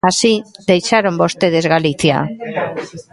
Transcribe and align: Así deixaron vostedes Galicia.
Así 0.09 0.33
deixaron 0.71 1.19
vostedes 1.23 1.65
Galicia. 1.73 2.17